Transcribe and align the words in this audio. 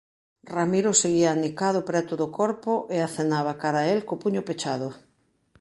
Ramiro 0.55 0.91
seguía 1.01 1.29
anicado 1.31 1.79
preto 1.89 2.13
do 2.21 2.27
corpo 2.39 2.73
e 2.95 2.97
acenaba 3.01 3.59
cara 3.61 3.79
a 3.83 3.87
el 3.93 4.01
co 4.07 4.15
puño 4.23 4.41
pechado. 4.47 4.87